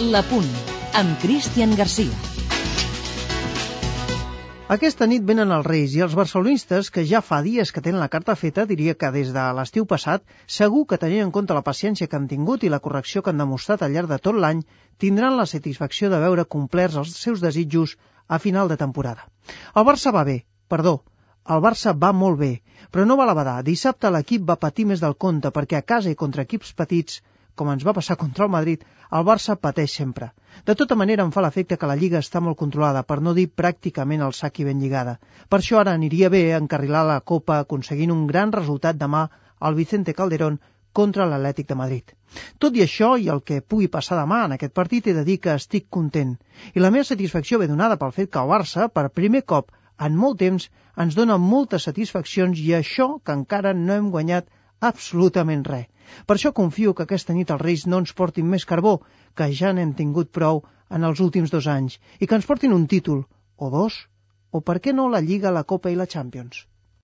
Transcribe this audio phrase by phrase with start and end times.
[0.00, 0.46] La Punt,
[0.96, 2.14] amb Cristian Garcia.
[4.72, 8.08] Aquesta nit venen els Reis i els barcelonistes, que ja fa dies que tenen la
[8.08, 12.08] carta feta, diria que des de l'estiu passat, segur que tenint en compte la paciència
[12.08, 14.62] que han tingut i la correcció que han demostrat al llarg de tot l'any,
[14.96, 19.28] tindran la satisfacció de veure complerts els seus desitjos a final de temporada.
[19.76, 20.38] El Barça va bé,
[20.68, 21.02] perdó,
[21.44, 22.54] el Barça va molt bé,
[22.90, 23.58] però no va la badar.
[23.68, 27.20] Dissabte l'equip va patir més del compte perquè a casa i contra equips petits,
[27.60, 28.84] com ens va passar contra el Madrid,
[29.16, 30.30] el Barça pateix sempre.
[30.68, 33.50] De tota manera em fa l'efecte que la Lliga està molt controlada, per no dir
[33.62, 35.18] pràcticament el sac i ben lligada.
[35.48, 39.26] Per això ara aniria bé encarrilar la Copa aconseguint un gran resultat demà
[39.68, 40.56] al Vicente Calderón
[40.92, 42.14] contra l'Atlètic de Madrid.
[42.62, 45.38] Tot i això, i el que pugui passar demà en aquest partit, he de dir
[45.44, 46.32] que estic content.
[46.74, 49.70] I la meva satisfacció ve donada pel fet que el Barça, per primer cop
[50.08, 50.70] en molt temps,
[51.04, 54.48] ens dona moltes satisfaccions i això que encara no hem guanyat
[54.92, 55.89] absolutament res.
[56.26, 58.94] Per això confio que aquesta nit els Reis no ens portin més carbó,
[59.40, 60.62] que ja n'hem tingut prou
[60.98, 63.24] en els últims dos anys, i que ens portin un títol,
[63.56, 64.00] o dos,
[64.50, 66.64] o per què no la Lliga, la Copa i la Champions.